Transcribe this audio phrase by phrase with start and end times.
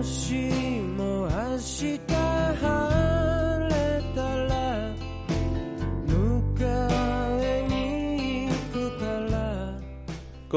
[0.00, 0.06] 各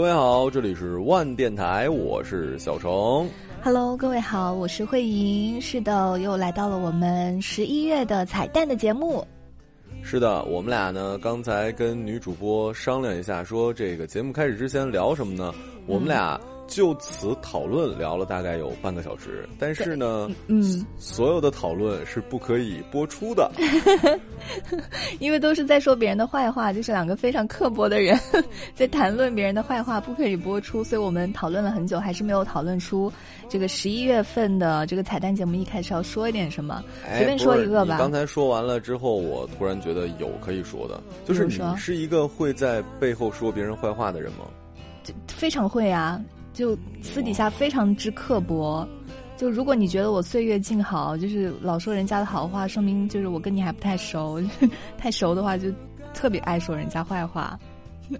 [0.01, 3.27] 位好，这里是万电台，我是小程。
[3.61, 5.59] Hello，各位好，我是慧莹。
[5.59, 9.27] 是的，又来到了我们十一月的彩蛋的节目。
[10.01, 15.53] 是的，我们俩呢，刚才跟女主播商量一下，说这个节目开始之前聊什么呢？
[15.85, 16.39] 我们俩。
[16.73, 23.51] 就此讨论聊了大概有半个小时，但是呢，嗯，所有的讨论是不可以播出的，
[25.19, 28.19] 因为都是在说别人的坏话，就是两个非常刻薄的人
[28.73, 33.11] 在谈论别人的坏话，不可以播出，所以我们讨论了很久，还是没有讨论出
[33.47, 36.83] 这个十一月份的这个彩蛋节目一开始要说一点什么，
[37.15, 37.97] 随便说一个吧。
[37.99, 44.45] 刚才说完了之后，我突然觉得有可以说的，就是你是一个会在背后说别人坏话的人吗？
[45.27, 46.19] 非常会啊。
[46.53, 48.87] 就私底下非常之刻薄，
[49.35, 54.41] 就如果你觉得我岁月静好，就是老说人家的好话，说明就是我跟你还不太熟，
[54.97, 55.69] 太熟的话就
[56.13, 57.59] 特别爱说人家坏话。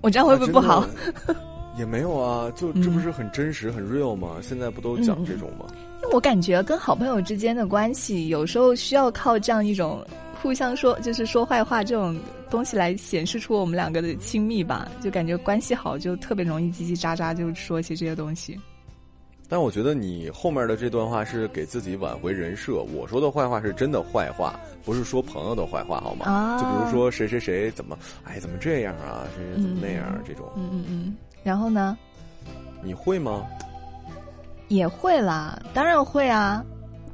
[0.02, 0.86] 我这样会不会不好？
[1.78, 4.38] 也没有啊，就这不是很真实、很 real 吗？
[4.42, 5.66] 现在不都讲这种吗？
[6.02, 10.04] 因为我感觉跟好朋友之间的关系，有时候需要靠这样一种。
[10.42, 12.14] 互相说就是说坏话这种
[12.54, 18.60] 东西来显示出我们两个的亲密吧，就感觉关系好就特别容易叽叽喳喳，就说一些这些东西。
[19.50, 24.54] 但我觉得你后面的这段话是给自己挽回人设，我说的坏话是真的坏话，
[24.86, 26.28] 不是说朋友的坏话，好吗？
[26.28, 29.26] 啊，就比如说谁谁谁怎么，哎，怎么这样啊？
[29.36, 30.48] 谁谁怎么那样这种？
[30.56, 31.18] 嗯嗯嗯。
[31.42, 31.98] 然后呢？
[32.84, 33.48] 你会吗？
[34.68, 36.64] 也会啦，当然会啊。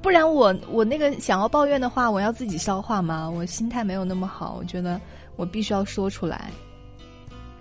[0.01, 3.29] 不然我我那个想要抱怨的话，我要自己消化吗？
[3.29, 4.99] 我心态没有那么好，我觉得
[5.39, 6.51] 我必须要说出来。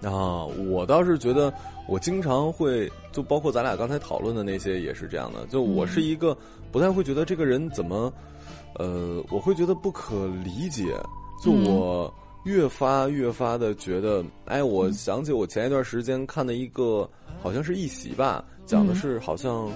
[0.02, 1.52] 啊，我倒是觉得
[1.86, 5.46] 我经常会，就包括咱俩刚才讨论的那些也是这样的。
[5.46, 6.36] 就我是一个
[6.72, 8.12] 不太会觉得这个人怎么，
[8.80, 10.92] 呃，我会觉得不可理解。
[11.40, 12.12] 就我
[12.44, 17.08] 越发越发的觉得，哎，我想起我前一段时间看的一个，
[17.40, 19.70] 好像是一席吧，讲的是好像。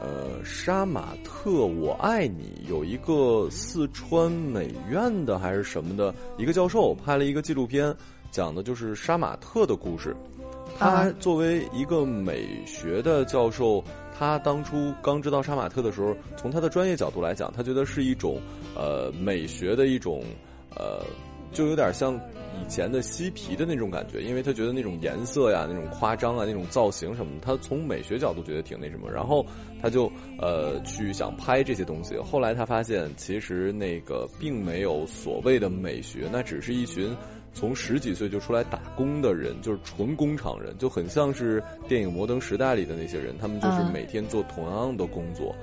[0.00, 2.64] 呃，杀马特，我爱你。
[2.68, 7.94] 有一个四川美院的还是什么的一个教授拍了一个纪录片，
[8.30, 10.14] 讲的就是杀马特的故事。
[10.78, 13.82] 他作为一个美学的教授，
[14.18, 18.38] 他当初刚知道杀马特的时候，从他的专业角度来讲，他觉得是一种
[18.74, 20.22] 呃美学的一种
[20.74, 21.00] 呃，
[21.56, 22.20] 就有点像。
[22.58, 29.44] 以前的嬉皮的那种感觉，因为他觉得那种颜色呀、那种夸张啊、那种造型什么的，他从美学角度觉得挺那什么，然后
[29.82, 32.16] 他就呃去想拍这些东西。
[32.16, 37.14] 后来他发现，其实那个并没有所谓的美学，那只是一群。
[37.56, 43.34] 从十几岁就出来打工的人，就是纯工厂人，就很像是电影《摩登时代》里的那些人。
[43.38, 45.56] 他们就是每天做同样的工作，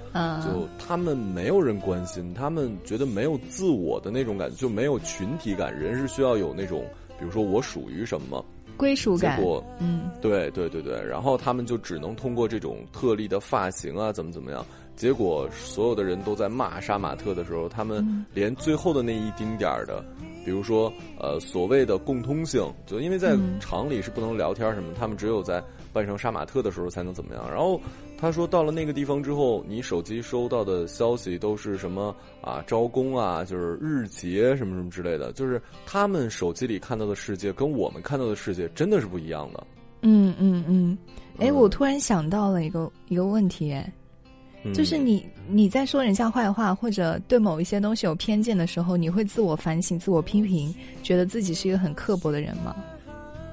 [0.44, 5.72] 就他们没有人关心，他们觉得没有自我的那种感觉，就没有群体感。
[5.72, 6.84] 人是需要有那种，
[7.20, 8.44] 比如说我属于什么
[8.76, 9.38] 归属感。
[9.38, 14.66] 结果，嗯，对对对对，然后他们就只能通过这种特例的发型啊，怎么怎么样。
[14.96, 20.04] 结果所有的人都在骂杀马特的时候，他们连最后的那一丁点儿的。
[20.46, 27.44] 比如说，呃，所谓的共通性，就因为在厂里是不能聊天什么，他们只有在扮成杀马特的时候才能怎么样。
[27.50, 27.80] 然后
[28.18, 32.64] 他说，到了那个地方之后，你手机收到的消息都是什么啊？
[32.66, 35.32] 招工啊，就是日结什么什么之类的。
[35.34, 39.64] 就是他们手机里看到的世界跟我们看到的世界真的是不一样的。
[40.02, 40.98] 嗯嗯嗯，
[41.38, 43.74] 哎，我突然想到了一个一个问题，
[44.66, 44.72] 哎。
[44.72, 52.76] 就是你你在说人家坏话或者对某一些东西有偏见的时候，你会自我反省、自我批评，觉得自己是一个很刻薄的人吗？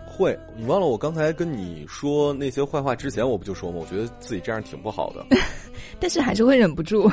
[0.06, 3.78] 会，你忘了我刚才跟你说那些坏话之前，我不就说吗？
[3.80, 5.24] 我觉得自己这样挺不好的，
[5.98, 7.10] 但是还是会忍不住。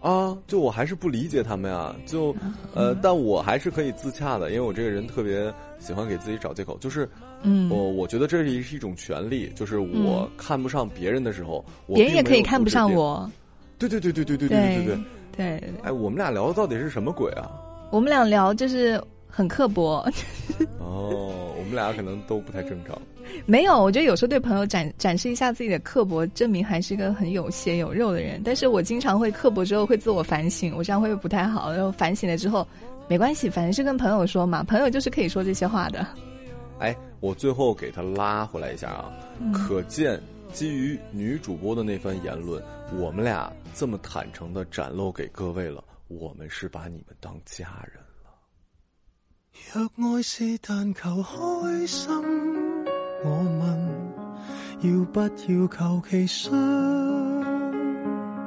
[0.00, 2.34] 啊，就我还是不理解他们呀，就
[2.74, 7.08] 呃，但我还是可以自洽的，因为我这个人特别喜欢给自己找借口，就是，
[7.42, 11.62] 嗯，我我觉得这是是一种权利，就是我看不上别人的时候，
[11.94, 13.30] 别人也可以看不上我。
[13.78, 14.98] 对对对对对对对对对
[15.36, 15.72] 对。
[15.82, 17.50] 哎，我们俩聊的到底是什么鬼啊？
[17.90, 20.06] 我们俩聊就是很刻薄。
[20.80, 22.96] 哦，我们俩可能都不太正常。
[23.46, 28.40] 没有，我觉得有时候对朋友展展示一下自己的刻薄，证明还是一个很有血有肉的人。
[28.44, 31.72] 但是我经常会刻薄之后会自我反省，我这样会不会不太好？
[31.72, 32.66] 然后反省了之后，
[33.08, 36.06] 没关系，反正是跟朋友说嘛，朋友就是可以说这些话的。
[36.78, 39.12] 哎，我最后给他拉回来一下啊，
[39.52, 40.20] 可见
[40.52, 42.62] 基于女主播的那番言论，
[42.98, 48.30] 我们俩这么坦诚的展露给各位了，我们是把你们当家人了。
[49.74, 52.69] 若爱是但求开心。
[53.22, 53.88] 我问
[54.80, 56.52] 要不要求其伤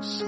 [0.01, 0.25] 心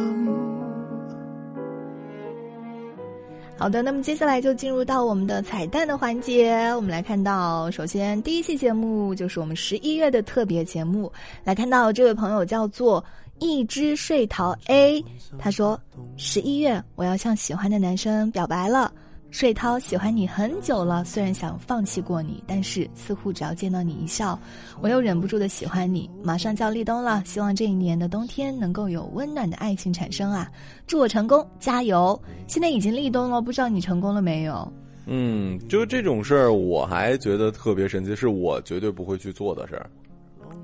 [3.57, 6.53] 好的，那么接下来就进入到我们的彩蛋的环节。
[6.75, 11.11] 我们来看到，首先第一期节目就是我们十一月的特别节目。
[11.43, 13.03] 来看到这位朋友叫做
[13.39, 15.03] 一只睡桃 A，
[15.39, 15.79] 他说：
[16.17, 18.91] 十一月我要向喜欢的男生表白了。
[19.35, 24.39] 睡涛喜欢你很久了，虽然想放弃过你，但是似乎只要见到你一笑，
[24.79, 26.09] 我又忍不住的喜欢你。
[26.23, 30.49] 马上就要立冬了，希望这一年的冬天能够有温暖的爱情产生啊！
[30.87, 32.17] 祝我成功，加油！
[32.47, 34.71] 现在已经立冬了，不知道你成功了没有？
[35.05, 39.89] 嗯，就这种事儿，我还觉得特别神奇，是我绝对不会去做的事儿。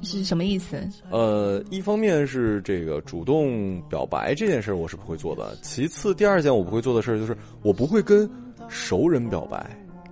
[0.01, 0.81] 是什么意思？
[1.09, 8.31] 呃，一方面是这个主动表白这件事儿我是不会做的，其次第二件我不会做的事儿就是我不会跟。
[8.71, 9.63] 熟人表白，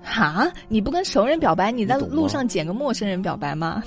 [0.04, 0.52] 哈？
[0.68, 3.82] 你不跟熟人表白，你在路上捡个陌生人表白吗？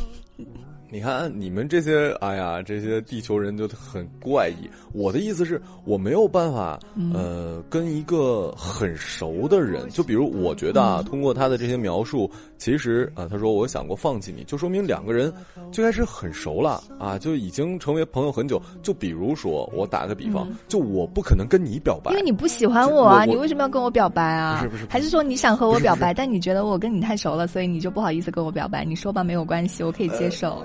[0.93, 4.69] 你看，你们这些，哎呀，这些地球人就很怪异。
[4.93, 6.79] 我的意思是，我没有办法，
[7.15, 15.33] 呃，跟一个很熟的人，就比如，我觉得啊，通过他的这些描述，其实啊，他说我想过放弃你，就说明两个人
[15.71, 18.61] 最开始很熟了啊，就已经成为朋友很久。
[18.83, 24.59] 就比如说，我打个比方，就我不可能跟你表白，因为你不喜欢我啊，你为什么要跟我表白啊？
[24.59, 28.85] 不是不是，还是说你想和我表白，但你觉得我跟你太熟了，所以你就不好意思跟我表白？
[28.85, 30.62] 你说吧，没有关系，我可以接受。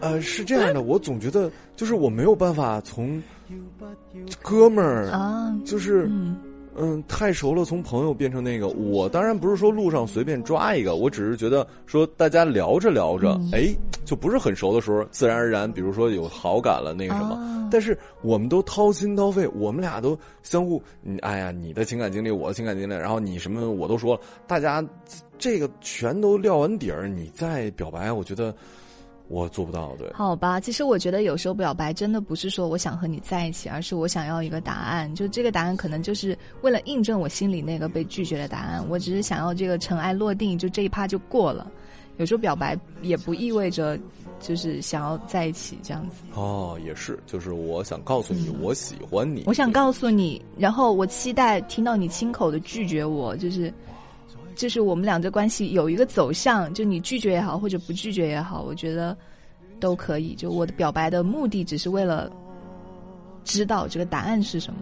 [0.00, 3.22] 呃，是这样的，我总觉得就是我没有办法从
[4.42, 6.06] 哥们儿啊，就是
[6.78, 8.68] 嗯，太熟了，从朋友变成那个。
[8.68, 17.68] 我当然不是说路上随便抓一个，我只是觉得说大家聊着聊着，哎，就不是很熟的时候，自然而然，比如说有好感了，那个什么。
[17.70, 20.82] 但是我们都掏心掏肺，我们俩都相互，
[21.22, 24.84] 哎呀，你的情感经历，我的情感经历，然后你什么我都说了，大家
[25.38, 28.54] 这个全都撂完底儿，你再表白，我觉得。
[29.28, 30.10] 我做不到，对。
[30.12, 35.12] 好吧，其实我觉得有时候表白真的不是说我想和你在一起，而是我想要一个答案。
[35.14, 38.84] 就这个答案可能就是为了印证我心里那个被拒绝的答案。
[38.88, 41.70] 我只是想要这个尘埃落定，就这一趴就过了。
[42.18, 43.98] 有时候表白也不意味着
[44.40, 46.22] 就是想要在一起这样子。
[46.34, 49.42] 哦，也是，就是我想告诉你我喜欢你。
[49.46, 53.72] 我想告诉你，然后我期待听到你亲口的拒绝我，就是。
[54.56, 59.16] 就是我们俩这关系有一个走向，就你拒绝也好，或者不拒绝也好，我觉得
[59.78, 60.34] 都可以。
[60.34, 62.30] 就我的表白的目的，只是为了
[63.44, 64.80] 知道这个答案是什么。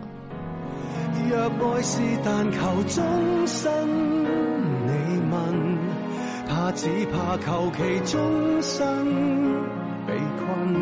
[1.29, 3.88] 若爱是但求终身，
[4.87, 4.93] 你
[5.31, 5.79] 问，
[6.49, 8.79] 他只怕求其终生
[10.06, 10.75] 被困。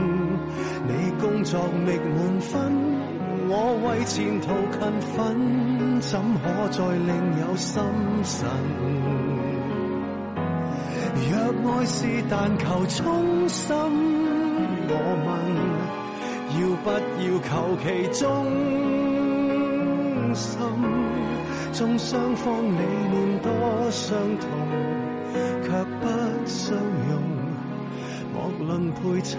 [0.86, 3.11] 你工作觅满分。
[3.54, 4.80] 我为前途勤
[5.12, 7.12] 奋，怎可再另
[7.42, 7.82] 有心
[8.24, 8.48] 神？
[11.28, 11.36] 若
[11.70, 13.76] 爱是但求衷心，
[14.88, 14.92] 我
[15.26, 15.30] 问，
[16.56, 16.88] 要不
[17.20, 17.52] 要求
[17.82, 17.84] 其
[18.18, 18.24] 忠
[20.34, 20.56] 心？
[21.74, 22.80] 纵双方理
[23.12, 23.52] 念多
[23.90, 24.48] 相同，
[25.62, 25.68] 却
[26.00, 26.08] 不
[26.46, 26.74] 相
[27.06, 27.20] 容，
[28.32, 29.38] 莫论配衬。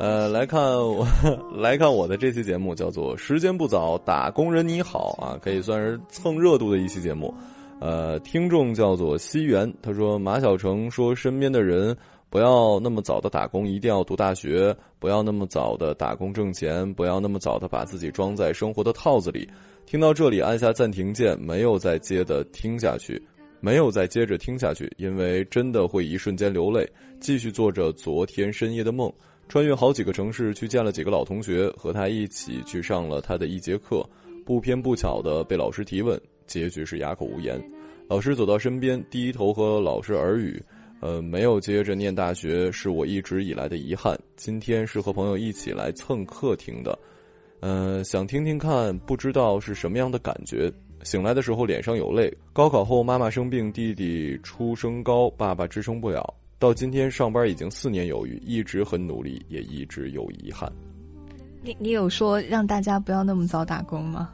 [0.00, 1.06] 呃，来看我
[1.54, 7.34] 来看我的这期节目叫做《时间不早》，打工人你好啊，可以算是蹭热度的一期节目。
[7.80, 11.94] 呃，听众叫做西元，他说马小成说身边的人
[12.30, 19.46] 不要那么早的打工，一定要读大学，不要那么早的打工挣钱，不要那么早的把自己装在生活的套子里。
[19.84, 23.22] 听到这里，按下暂停键，没有再接的听下去，
[23.60, 26.90] 没有再接着听下去，因为真的会一瞬间流泪，
[27.20, 29.12] 继续做着昨天深夜的梦。
[29.50, 34.08] 穿越好几个城市去见了几个老同学，和他一起去上了他的一节课，
[34.46, 37.60] 不偏不巧的被老师提问，结局是哑口无言。
[38.06, 40.62] 老师走到身边，低头和老师耳语
[41.02, 44.16] ：“呃，没有接着念大学，是我一直以来的遗憾。
[44.36, 46.96] 今天是和朋友一起来蹭课听的，
[47.58, 50.72] 呃，想听听看，不知道是什么样的感觉。
[51.02, 52.32] 醒来的时候脸上有泪。
[52.52, 60.70] 高考后妈妈生病，弟弟出生高，爸爸支撑不了。”到今天上班已经四年有余，一直很努力，也一直有遗憾。
[61.62, 64.28] 你你有说让大家不要那么早打工吗？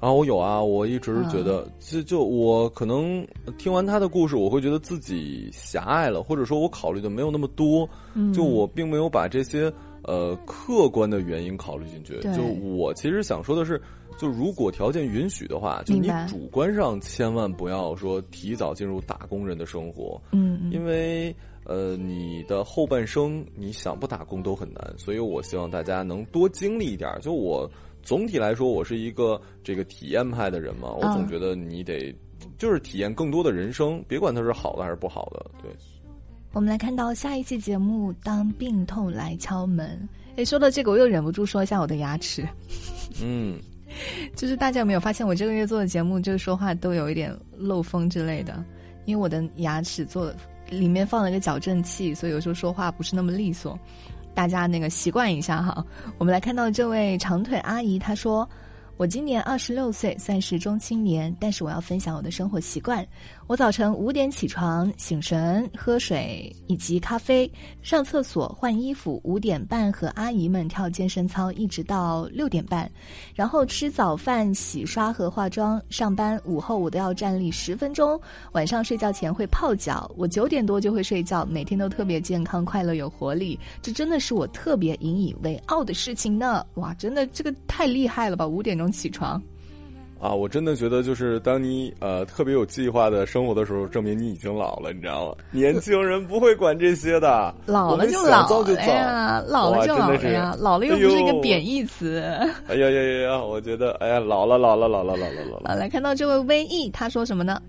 [0.00, 3.22] 啊，我有啊，我一直觉得，就就我可能
[3.58, 7.86] 听完他的故事，我会觉得自己狭隘了，或者说我考虑的没有那么多，
[8.32, 9.70] 就我并没有把这些
[10.04, 12.18] 呃客观的原因考虑进去。
[12.34, 13.78] 就我其实想说的是。
[14.22, 27.12] 就如果条件允许的话，就你主观上千万不要说提早进入打工人的生活，嗯，因为呃，你的后半生你想不打工都很难，所以我希望大家能多经历一点。
[27.20, 27.68] 就我
[28.00, 32.14] 总体来说，我是一个这个体验派的人嘛，我总觉得你得
[32.56, 35.68] 就是体验更多的人生，别管它是好的还是不好的，对。
[36.52, 40.08] 我们来看到下一期节目，当病痛来敲门。
[40.36, 42.46] 哎，说到这个，我又忍不住说一下我的牙齿。
[43.22, 43.58] 嗯，
[44.36, 48.64] 就是大家有没有发现，我这个月做的节目，就是说话都有一点漏风之类的，
[49.04, 50.32] 因为我的牙齿做
[50.70, 53.78] 里面放了一个矫正器，所以有时候说话不是那么利索。
[54.34, 55.84] 大家那个习惯一下哈。
[56.18, 58.48] 我们来看到这位长腿阿姨，她说。
[58.98, 63.04] 我今年二十六岁，算是中青年，但是我要分享我的生活习惯。
[63.48, 67.50] 我早晨五点起床，醒神、喝水以及咖啡，
[67.82, 69.20] 上厕所、换衣服。
[69.24, 72.88] 五点半和阿姨们跳健身操，一直到六点半，
[73.34, 75.82] 然后吃早饭、洗刷和化妆。
[75.90, 78.18] 上班午后我都要站立十分钟。
[78.52, 80.08] 晚上睡觉前会泡脚。
[80.16, 83.58] 我九点多就会睡觉，每天都特别健康、快乐、有活力。
[83.80, 86.64] 这真的是我特别引以为傲的事情呢！
[86.74, 88.46] 哇，真的这个太厉害了吧！
[88.46, 89.42] 五点钟起床。
[90.20, 95.34] 啊，我真的觉得，就是当你呃特别有计划的生活的时候，证明你已经老了，你知道吗？
[95.50, 102.20] 年轻人不会管这些的，老了就老了呀，老了就老了呀，老了又不是一个贬义词。
[102.68, 103.42] 哎呀呀呀呀！
[103.42, 105.70] 我觉得，哎呀，老了，老了，老了，老了，老了。
[105.70, 107.60] 啊，来看到这位 V E，他说什么呢？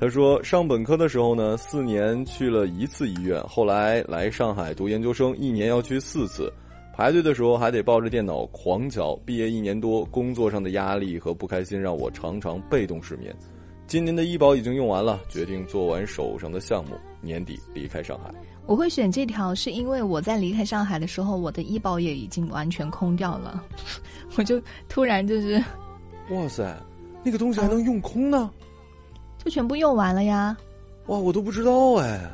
[0.00, 6.52] 他说上本科的时候呢，四年去了一次医院，后来来上海读研究生，一年要去四次。
[6.98, 13.32] 排队的时候还得抱着电脑狂瞧，毕业一年多，工作上的压力和不开心让我常常被动失眠。
[13.86, 18.34] 今年的医保已经用完了，决定做完手上的项目，年底离开上海。
[18.66, 23.62] 我会选这条，是因为我在离开上海的时候，我的医保也已经完全空掉了。
[24.36, 25.62] 我就突然就是，
[26.30, 26.76] 哇塞，
[27.22, 28.50] 那个东西还能用空呢？
[29.44, 30.56] 就全部用完了呀！
[31.06, 32.28] 哇，我都不知道哎。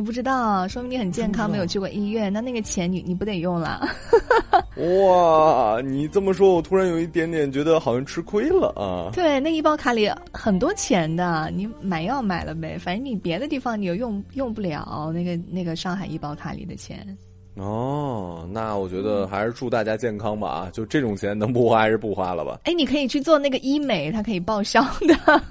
[0.00, 2.32] 你不知道，说明你很健康，没有去过医院。
[2.32, 3.86] 那那个钱，你你不得用了？
[5.04, 9.12] 哇，你这么说，我突然有一点点觉得好像吃亏了啊。
[9.12, 17.06] 对，那医保卡里很多钱的，你买药买了呗，反正你别的地方你又用用不了那个那个上海医保卡里的钱。
[17.56, 20.70] 哦，那我觉得还是祝大家健康吧啊！
[20.72, 22.58] 就这种钱能不花还是不花了吧？
[22.64, 25.42] 哎，你可以去做那个医美，它可以报销的。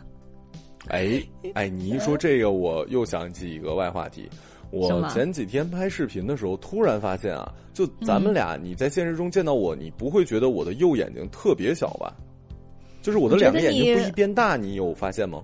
[0.90, 1.22] 哎
[1.54, 4.30] 哎，你一说这个，我又想起一个外话题。
[4.72, 12.16] 我前几天拍视频的时候，突然发现啊，就咱们俩，你在现实中见到我，你不会觉得我的右眼睛特别小吧？
[13.02, 15.42] 就是我的两个眼睛不一变大，你有发现吗？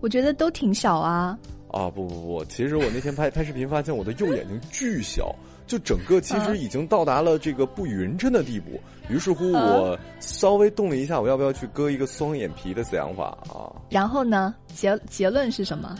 [0.00, 1.38] 我觉得都挺小啊。
[1.74, 5.34] 啊不不不，其实我那天拍拍视频发现我的右眼睛巨小。
[5.66, 8.78] 就整个其实已经到达了这个不匀称的地步，
[9.08, 13.72] 于是乎我稍微动了一下，我要不要去割一个双眼皮的想法啊？
[13.88, 14.54] 然后呢？
[14.74, 15.96] 结结论是什么？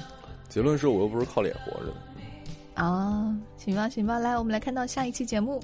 [0.51, 1.95] 结论是我又不是靠脸活着的。
[2.75, 5.59] 啊，行吧，行吧，来，我们来看到下一期节目，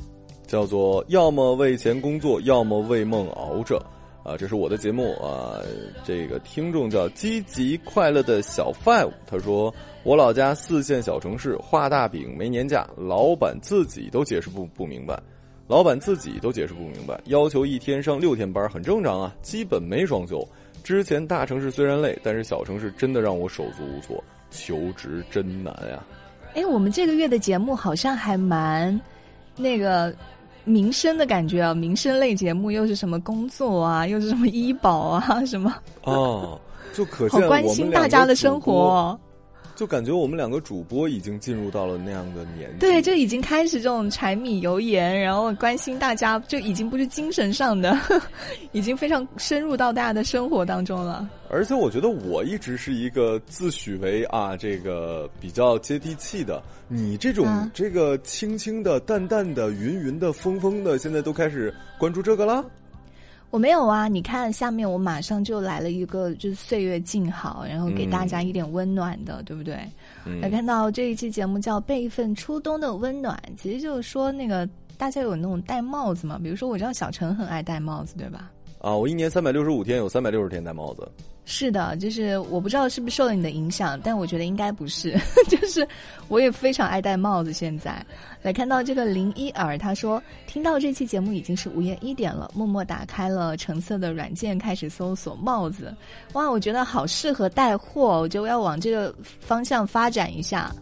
[0.46, 3.78] 叫做要么为钱工作，要么为梦熬着。
[4.22, 5.60] 啊，这是我的节目啊！
[6.04, 15.20] 这个听众叫积极快乐的小 five，他说：“我老家四线小城市，画大饼没年假，老板自己都解释不不明白，
[15.66, 20.46] 老板自己都解释不明白，要求一天上六天班很正常啊，基本没双休。
[20.82, 26.02] 之前大城市虽然累，但是小城市真的让我手足无措，求职真难呀。”
[26.54, 28.98] 哎，我们这个月的节目好像还蛮
[29.56, 30.14] 那个。
[30.62, 36.60] 民生的感觉啊，民生类节目又是什么工作啊，又是什么医保啊，什么哦，
[36.92, 39.18] 就可见好关心大家的生活。
[39.80, 47.98] 就感觉我们两个主播已经进入到了那样的年纪，对，就已经开始这种柴米油盐，然后关心大家，就已经不是精神上的，
[48.72, 51.26] 已经非常深入到大家的生活当中了。
[51.48, 62.62] 而且我觉得我一直是一个自诩为啊这个比较接地气的，你这种这个轻轻的、淡淡的、云云的、风风的，现在都开始关注这个了。
[63.50, 69.76] 我没有啊，你看下面我马上就来了一个，就是岁月静好，然后给大家一点温暖的，对不对？
[70.40, 78.52] 来看到这一期节目叫《备份初冬的温暖》，其实就是说那个大家有那种戴帽子嘛，比如说我知道小陈很爱戴帽子，对吧？
[78.78, 81.10] 啊，我一年三百六十五天，有三百六十天戴帽子。
[81.52, 85.18] 是的，就是我不知道是不是受了你的影响，但我觉得应该不是。
[85.50, 85.86] 就是
[86.28, 87.52] 我也非常爱戴帽子。
[87.52, 88.06] 现在
[88.40, 95.92] 来看到这个林一尔，他说听到这期节目已经是午夜一点了，默默打开了橙色的软件，开始搜索帽子。
[96.34, 100.72] 哇，我觉得好适合带货，我就要往这个方向发展一下。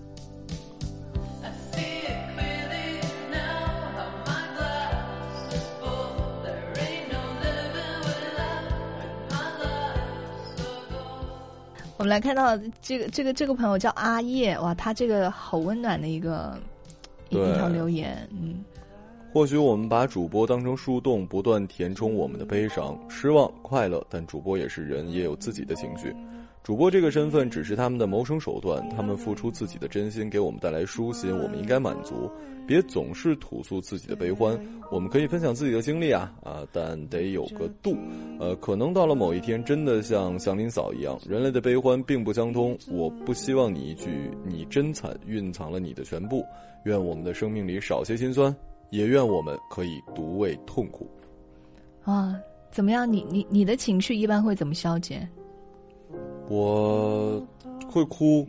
[12.09, 16.59] 们来看到这个这个这个朋友叫阿叶，哇，他这个好温暖的一个
[17.29, 18.65] 一条留言，嗯。
[19.31, 26.17] 或许我们把主播当成树洞，不断填充我们的悲伤、失望、快乐，但主播也是人，也有自己的情绪。
[26.69, 32.31] 主播这个身份只是他们的谋生手段，他们付出自己的真心给我们带来舒心，我们应该满足，
[32.67, 34.55] 别总是吐诉自己的悲欢。
[34.93, 37.97] 我们可以分享自己的经历啊啊，但得有个度。
[38.39, 42.77] 呃，可能到了某一天，真的像祥林嫂一样，人类的悲欢并不相通。
[42.91, 46.45] 我不希望你一句“你真惨”蕴藏了你的全部。
[46.85, 48.55] 愿我们的生命里少些心酸，
[48.91, 51.09] 也愿我们可以独味痛苦。
[52.05, 52.39] 啊，
[52.71, 53.11] 怎么样？
[53.11, 55.27] 你你你的情绪一般会怎么消解？
[56.49, 57.43] 我
[57.91, 58.47] 会哭。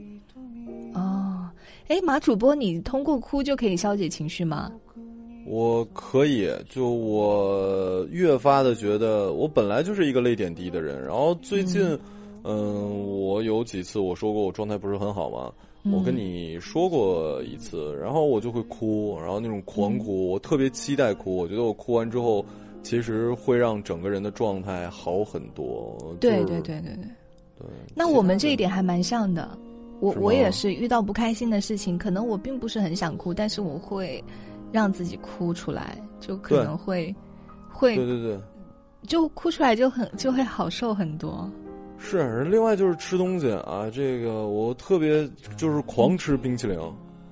[0.93, 1.49] 哦，
[1.87, 4.71] 哎，马主播，你通过哭就可以消解情绪吗？
[5.45, 11.01] 我可以，就我越发的觉得，我本来就是一个泪点低的人。
[11.03, 11.97] 然后最近，
[12.43, 15.51] 嗯，我有几次我说过我状态不是很好嘛，
[15.91, 22.45] 我跟你说过一次，然后我就会哭，然后那种狂哭，我特别期待哭，我觉得我哭完之后，
[22.83, 25.97] 其实会让整个人的状态好很多。
[26.19, 27.05] 对对对对对。
[27.95, 29.57] 那我们这一点还蛮像的，
[29.99, 34.23] 我我也是遇到不开心的事情，可能我并不是很想哭，但是我会
[34.71, 37.13] 让自己哭出来，就可能会
[37.69, 38.39] 会对对对，
[39.07, 41.49] 就哭出来就很就会好受很多。
[41.97, 46.79] 是，另外就是吃东西啊，这个我特别就是狂吃冰淇淋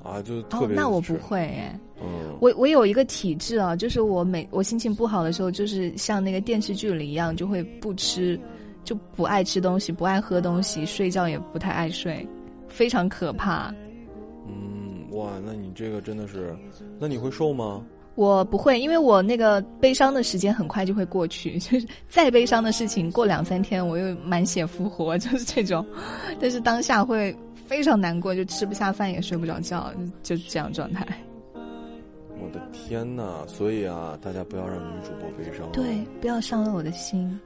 [0.04, 0.76] 啊，就特别。
[0.76, 8.38] 那我不会哎，嗯，我我有一个体质啊，就是我每我心情不好的时候，就是像那个电视剧里一样，就会不吃。
[8.88, 12.26] 就不爱吃东西，不爱喝东西，睡觉也不太爱睡，
[12.70, 13.70] 非常可怕。
[14.48, 16.56] 嗯，哇，那你这个真的是，
[16.98, 17.84] 那你会瘦吗？
[18.16, 25.86] 我不会，因为我那个悲伤的时间很快就会过去， 就是再悲伤的事情，过两三天我又满血复活， 就是这种。
[26.40, 27.36] 但是当下会
[27.68, 29.92] 非常难过，就吃不下饭，也睡不着觉，
[30.24, 31.06] 就这样状态。
[32.40, 33.44] 我的天呐！
[33.48, 35.84] 所以啊，大家不要让女主播悲伤，对，
[36.22, 37.38] 不要伤了我的心。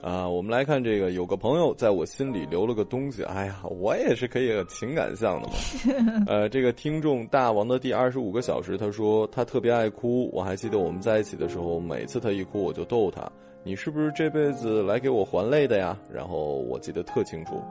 [0.00, 3.22] 啊，我们来看这个，有个朋友在我心里留了个东西。
[3.24, 6.24] 哎呀，我也是可以情感向的嘛。
[6.26, 10.30] 呃，这个听众大王的第二十五个小时，他说他特别爱哭。
[10.32, 13.30] 我还记得我们在一起的时候，每次他一哭，我就逗他
[13.62, 17.62] ：“你是不是这辈子来给我还泪的呀？”然后我记得特清楚。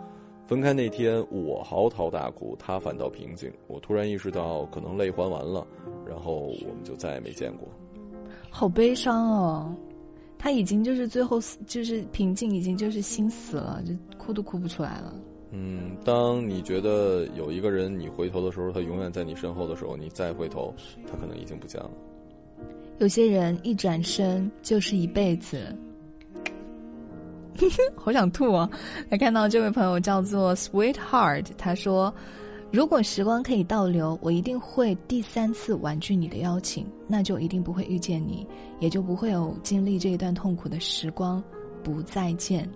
[0.50, 3.54] 分开那天，我嚎啕大哭，他反倒平静。
[3.68, 5.64] 我突然意识到，可能泪还完了，
[6.08, 7.68] 然后我们就再也没见过。
[8.50, 9.72] 好悲伤哦，
[10.40, 15.14] 他已经就是最后就是平静，已经就是心死了，就哭都哭不出来了。
[15.52, 20.74] 嗯，当你觉得有一个人，你回头的时候，他永远在你身后的时候，你再回头，
[21.06, 21.92] 他可能已经不见了。
[22.98, 25.78] 有些人一转身就是一辈子。
[27.96, 28.70] 好想吐啊！
[29.10, 32.14] 来看到这位朋友叫做 Sweetheart，他说
[32.72, 38.48] ：“如果时光可以倒流，我一定会第三次婉拒你的邀请，那就一定不会遇见你，
[38.80, 41.44] 也就不会有经历这一段痛苦的时光。
[41.84, 42.70] 不再见。”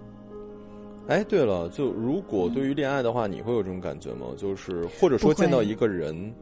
[1.07, 4.27] 哎，对了，就如果对于恋爱的话，你会有这种感觉吗？
[4.37, 6.33] 就是或者说见到一个人，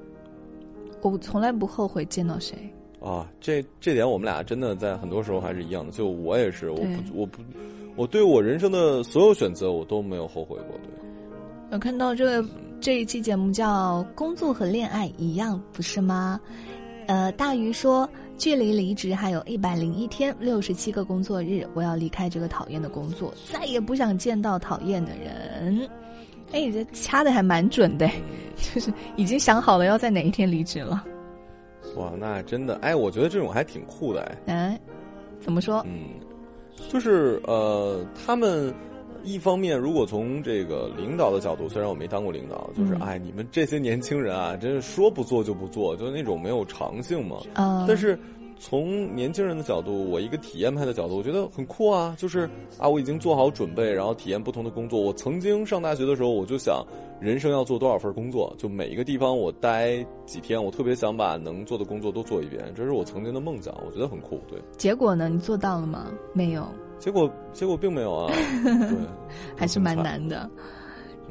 [1.01, 3.27] 我从来不后悔见到谁啊。
[3.39, 5.91] 这这点我们俩真的在很多时候还是一样的。
[5.91, 7.41] 就我也是，我不我不。
[8.01, 10.75] 我对我人生的所有选择，我都没有后悔过。
[10.79, 10.89] 对，
[11.71, 16.41] 有看到这个这一期节目叫“工作和恋爱一样”，不是吗？
[17.05, 18.09] 呃，大鱼说，
[18.39, 25.87] 距离离职还有一百零一天，六十七个工作日，我要离开这个讨厌的工作，再也不想见到讨厌的人。
[26.53, 28.09] 哎，这掐的还蛮准的，
[28.57, 31.05] 就是已经想好了要在哪一天离职了。
[31.97, 34.55] 哇，那真的，哎，我觉得这种还挺酷的，哎。
[34.55, 34.81] 哎，
[35.39, 35.85] 怎么说？
[35.85, 36.19] 嗯。
[36.89, 38.73] 就是呃，他们
[39.23, 47.37] 一方面，如果从这个领导的角度，虽然我没当过领导，就是哎，你们这些年轻人啊，真是说不做就不做，就是那种没有长性嘛。
[47.53, 48.17] 啊，但是
[48.61, 52.15] 从年轻人的角度，我一个体验派的角度，我觉得很酷啊。
[52.17, 52.47] 就是
[52.77, 55.01] 啊，我已经做好准备，然后体验不同的工作。
[55.01, 56.85] 我曾经上大学的时候，我就想。
[57.19, 58.51] 人生要做多少份工作？
[58.57, 64.39] 就每一个地方我待几天，我特别想把能做的工作都做一遍，这是我曾经的梦想，我觉得很酷。
[64.49, 65.29] 对，结果呢？
[65.29, 66.11] 你做到了吗？
[66.33, 66.67] 没有。
[66.97, 68.33] 结果结果并没有啊。
[68.63, 68.97] 对，
[69.55, 70.49] 还是蛮难的。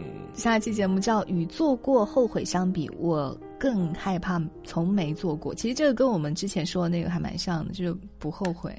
[0.00, 0.28] 嗯。
[0.34, 5.54] 下一期节目叫《与做过后悔相比，我更害怕从没做过》。
[5.56, 8.74] 其实这个跟我们之前说的那个还蛮像的，就是不后悔。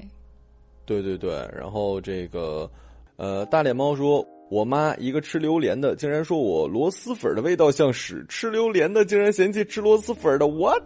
[0.84, 2.70] 对对对，然后这个，
[3.16, 4.26] 呃，大脸猫说。
[4.50, 10.82] 我妈一个吃榴莲的，竟然说我螺蛳粉的味道像屎；吃榴莲的竟然嫌弃吃螺蛳粉的，what？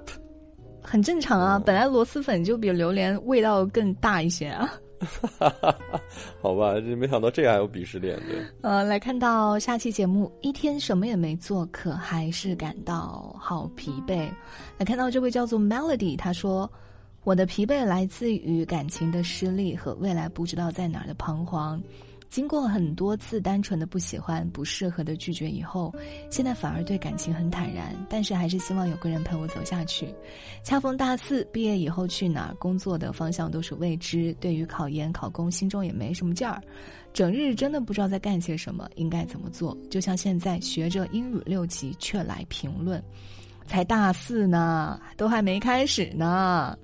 [0.80, 4.72] 很正常啊，本来螺蛳粉就比榴莲味道更大一些啊。
[5.38, 5.78] 哈 哈
[6.40, 8.44] 好吧，这没想到这还有鄙视链，对。
[8.62, 14.28] 呃，来看到下期节目，一天什么也没做，可还是感到好疲惫。
[14.78, 16.70] 来看到这位叫做 Melody，他说
[17.24, 21.80] ：“我的疲惫来自于感情的失利和未来不知道在哪儿的彷徨。”
[22.28, 25.94] 经过很多次单纯的不喜欢、不适合的拒绝以后，
[26.30, 30.14] 现在反而对感情很坦然，但是还是希望有个人陪我走下去。
[30.62, 36.60] 恰逢大四毕业以后去哪儿工作的方向都是未知，对于考研考公心中也没什么劲儿，
[37.12, 39.76] 整日真的不知道在干些什么，应该怎么做？
[39.88, 43.02] 就像现在学着英语六级却来评论，
[43.66, 46.76] 才大四呢， 都还没开始呢。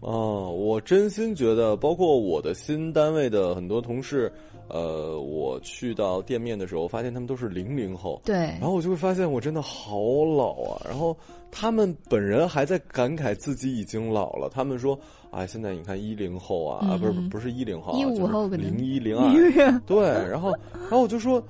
[0.00, 4.30] 哦，我真心觉得，包括我的新单位的很多同事。
[4.68, 10.82] 呃，我去到店面的时候，发现他们都是零零后，对，然后我就会发现我真的好老啊。
[10.84, 11.16] 然后
[11.50, 14.48] 他们本人还在感慨自己已经老了。
[14.48, 14.98] 他们说
[15.30, 21.42] ：“啊，现在你看一零后啊，啊，不是不是一零后，一五后零一零二，对。”然后，然后我就说。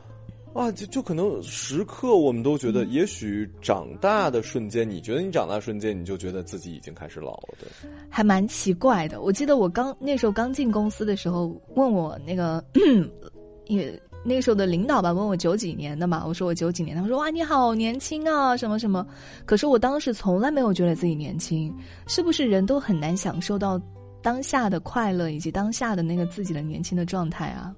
[0.55, 7.69] 啊，就就可能时刻我们都觉得，也许长大的瞬间，你觉得你长大瞬间，你就觉得自己已经开始老了，对。
[8.09, 9.21] 还蛮奇怪的。
[9.21, 12.65] 我记得我刚那时候刚进公司的时候，问我那个
[13.67, 19.05] 也那时候的领导吧，问我九几年的嘛，我说我九几年，他说哇你好年轻啊，什么什么。
[19.45, 21.75] 可是我当时从来没有觉得自己年轻，
[22.07, 23.81] 是不是人都很难享受到
[24.23, 27.75] 当下的快乐以及当下的那个自己的年轻的状态啊？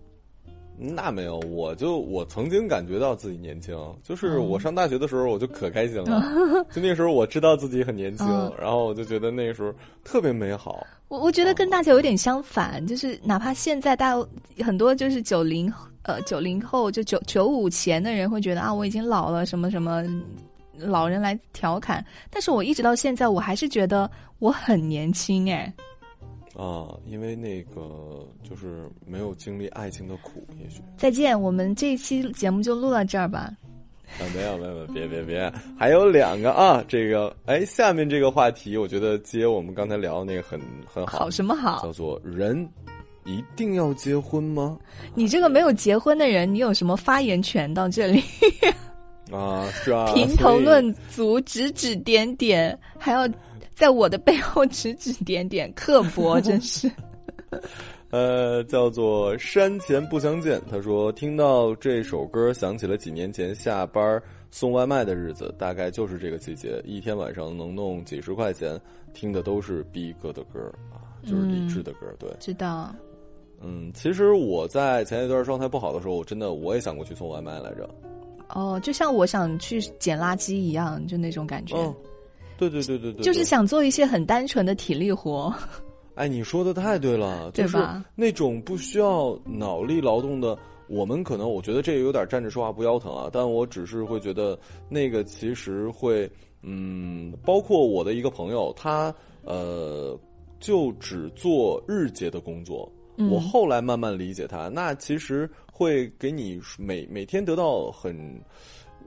[0.78, 6.22] 那没有，我就我曾经感觉到自己年轻，就是我上大学的时候，我就可开心了。
[6.70, 8.26] 就那时候我知道自己很年轻，
[8.60, 9.72] 然后我就觉得那时候
[10.04, 10.86] 特别美好。
[11.08, 14.14] 我我觉得跟大家有点相反，就是哪怕现在大
[14.64, 20.04] 很多就是九零呃九零后就九九五前的人会觉得啊我已经老了什么什么，
[20.78, 24.10] 老人来调侃，但是我一直到现在我还是觉得
[24.40, 25.72] 我很年轻哎。
[26.56, 31.38] 啊，因为那个就是没有经历爱情的苦，也许再见。
[31.38, 33.52] 我们这一期节目就录到这儿吧。
[34.18, 36.82] 啊，没有没有，别别别，还有两个啊。
[36.88, 41.18] 这个哎，下面这个话题，我觉得接我们刚才聊的那个很很好。
[41.18, 41.82] 好什么好？
[41.82, 42.66] 叫做人
[43.26, 44.78] 一定要结婚吗？
[45.14, 48.22] 你这个没有结婚的人，你有什么发言权到这里？
[49.30, 50.10] 啊，是啊。
[50.16, 53.28] 评头论足，指指点点，还要。
[53.76, 56.90] 在我的背后指指点点，刻薄， 真是。
[58.10, 60.58] 呃，叫做山前不相见。
[60.70, 68.80] 他说，听到这首歌，想起了几年前下班送外卖的日子，大概就是这个季节，一天晚上能弄几十块钱，
[69.12, 72.06] 听的都是逼哥的歌啊，就是李志的歌。
[72.18, 72.94] 对，知道。
[73.60, 77.86] 嗯，其实我在前一段状态不好的时候，我真的我也想过去送外卖来着。
[78.54, 81.76] 哦，就像我想去捡垃圾一样，就那种感觉。
[82.58, 85.54] 对对对对对，就是想做一些很单纯的体力活。
[86.14, 90.56] 哎，你说的太对了，对吧那种不需要脑力劳动的，
[90.88, 96.30] 我们可能我觉得这个有点站着说话不腰疼啊，但我只是会觉得那个其实会，
[96.62, 99.14] 嗯，包括我的一个朋友，他
[99.44, 100.18] 呃，
[100.58, 102.90] 就只做日结的工作。
[103.30, 108.40] 我后来慢慢理解他，那其实会给你每每天得到很。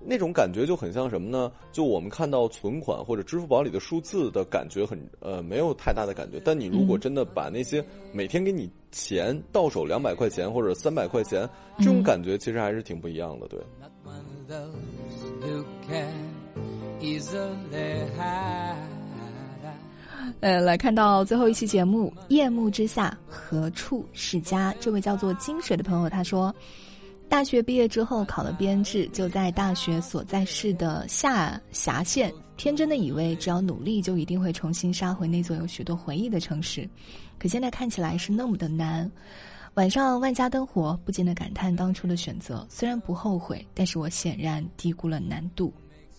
[0.06, 1.52] 那种感觉就很像什么呢？
[1.72, 13.60] 就我们看到存款或者支付宝里的数字的感觉很呃没有太大的感觉，但你如果真的把那些每天给你钱到手两百块钱或者三百块钱，这种感觉其实还是挺不一样的，对。
[20.42, 26.54] 呃，来看到最后一期节目《夜幕之下何处是家》，这位叫做金水的朋友他说。
[27.30, 36.89] 大学毕业之后考了编制，就在大学所在市的下辖县，天真的以为只要努力就一定会重新杀回那座有许多回忆的城市，
[37.38, 39.10] 可现在看起来是那么的难。
[39.76, 45.72] 晚上万家灯火，不禁的感叹当初的选择，虽然不后悔，但是我显然低估了难度。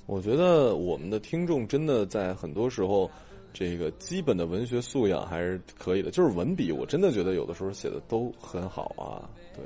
[0.06, 3.10] 我觉得我们的听众真的在很多时候，
[3.52, 9.64] 这个基本的文学素养还是可以的，就是文笔，我真的觉得有的时候写的都很好啊，对。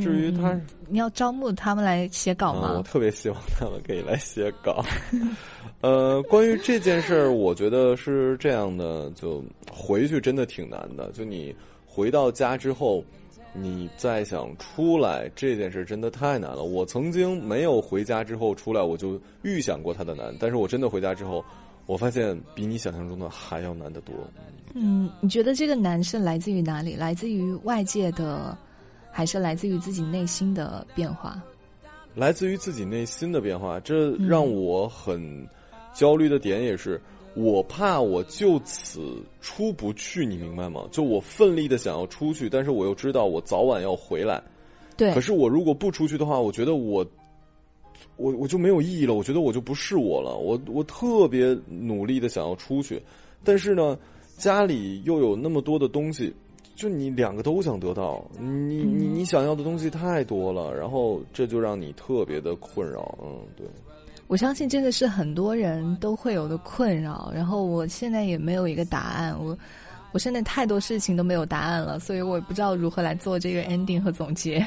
[0.00, 2.74] 至于他，你要招募他们来写稿吗？
[2.78, 4.82] 我特别希望他们可以来写稿。
[5.82, 11.12] 呃，关于这件事儿，我觉得是这样的，就回去真的挺难的。
[11.12, 11.54] 就你
[11.86, 13.04] 回到家之后，
[13.52, 16.62] 你再想出来，这件事真的太难了。
[16.62, 21.44] 我曾经没有回家之后出来，我就预想过它的难，但是我真的回家之后，
[21.84, 24.14] 我发现比你想象中的还要难得多。
[24.72, 26.96] 嗯，你觉得这个难是来自于哪里？
[26.96, 28.56] 来自于外界的？
[29.16, 31.40] 还是来自于自己内心的变化，
[32.16, 35.48] 来自于自己内心的变化，这让我很
[35.94, 37.00] 焦虑的点也是，
[37.36, 40.82] 我怕我就此出不去，你明白吗？
[40.90, 44.42] 就我奋力的想要出去，但是我又知道我早晚要回来。
[44.96, 47.06] 对可，是我如果不出去的话，我觉得我，
[48.16, 49.14] 我我就没有意义了。
[49.14, 50.36] 我觉得我就不是我了。
[50.38, 53.00] 我我特别努力的想要出去，
[53.44, 53.96] 但是呢，
[54.36, 56.34] 家里又有那么多的东西，
[56.74, 63.16] 就你两个都想得到，你你你想要的东西太多了，然后这就让你特别的困扰。
[63.22, 63.66] 嗯，对。
[64.26, 67.30] 我相信真的是很多人都会有的困扰。
[67.34, 69.56] 然后我现在也没有一个答案，我
[70.12, 74.66] 我现在太多事情都没有答案了，所以我也不知道如何来做这个 ending 和总结。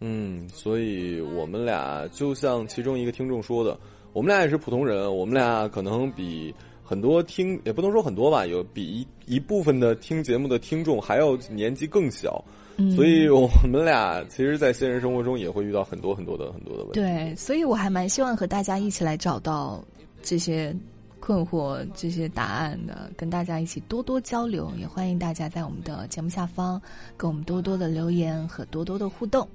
[0.00, 3.78] 嗯，所以我们俩就像其中一个听众说的，
[4.12, 6.52] 我们俩也是普通人，我们俩可能比
[6.84, 12.44] 很多听也不能说很多吧，有比一一部分的听节目的听众还要年纪更小，
[12.76, 17.00] 嗯，所以我们俩其实，在现实生活中也会遇到很多很多的很多的问题。
[17.00, 19.82] 对，所以我还蛮希望和大家一起来找到
[20.22, 20.76] 这些
[21.20, 24.70] 困惑、这些答案的，跟大家一起多多交流。
[24.78, 26.80] 也欢迎大家在我们的节目下方
[27.16, 29.48] 跟我们多多的留言和多多的互动。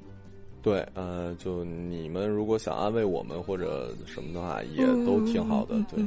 [0.62, 5.76] 对，呃，就你们如果想安慰我们或者什么的话，也都挺好的。
[5.90, 6.06] 对，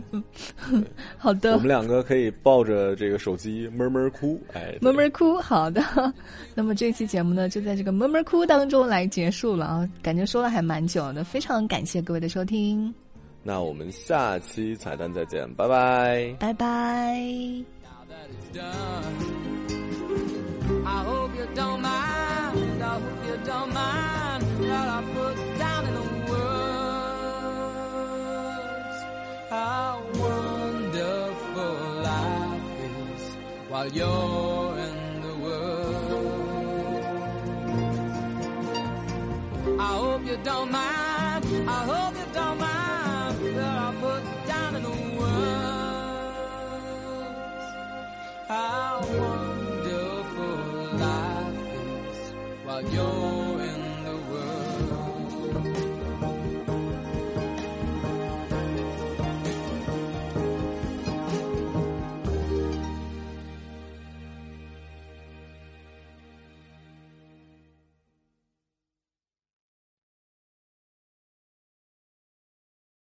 [1.16, 5.38] 好的我们，两个可以抱着这个手机闷闷哭，哎，闷闷哭。
[5.38, 5.82] 好的，
[6.54, 12.92] 那么这期节目呢，就在这个闷闷哭当中来结束了啊，感觉说了还蛮久的，非常感谢各位的收听，
[13.42, 16.36] 那我们下期彩蛋再见，拜拜。
[16.38, 17.64] 拜拜。
[18.52, 18.72] done.
[20.84, 22.82] I hope you don't mind.
[22.82, 24.01] I hope you don't mind
[33.82, 36.30] while you're in the world.
[39.80, 40.91] I hope you don't mind.